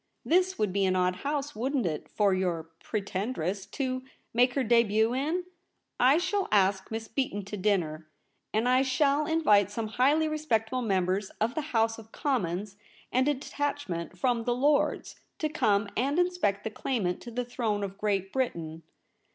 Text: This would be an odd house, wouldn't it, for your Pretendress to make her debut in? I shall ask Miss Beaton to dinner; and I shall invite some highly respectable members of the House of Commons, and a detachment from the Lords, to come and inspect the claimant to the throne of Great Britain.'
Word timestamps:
This 0.25 0.57
would 0.57 0.73
be 0.73 0.83
an 0.87 0.95
odd 0.95 1.17
house, 1.17 1.55
wouldn't 1.55 1.85
it, 1.85 2.09
for 2.09 2.33
your 2.33 2.71
Pretendress 2.83 3.67
to 3.73 4.01
make 4.33 4.55
her 4.55 4.63
debut 4.63 5.13
in? 5.13 5.43
I 5.99 6.17
shall 6.17 6.47
ask 6.51 6.89
Miss 6.89 7.07
Beaton 7.07 7.45
to 7.45 7.55
dinner; 7.55 8.09
and 8.51 8.67
I 8.67 8.81
shall 8.81 9.27
invite 9.27 9.69
some 9.69 9.89
highly 9.89 10.27
respectable 10.27 10.81
members 10.81 11.29
of 11.39 11.53
the 11.53 11.61
House 11.69 11.99
of 11.99 12.11
Commons, 12.11 12.77
and 13.11 13.27
a 13.27 13.35
detachment 13.35 14.17
from 14.17 14.45
the 14.45 14.55
Lords, 14.55 15.19
to 15.37 15.49
come 15.49 15.87
and 15.95 16.17
inspect 16.17 16.63
the 16.63 16.71
claimant 16.71 17.21
to 17.21 17.29
the 17.29 17.45
throne 17.45 17.83
of 17.83 17.99
Great 17.99 18.33
Britain.' 18.33 18.81